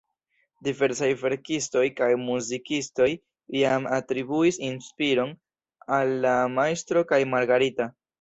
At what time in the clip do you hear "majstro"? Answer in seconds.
6.57-7.05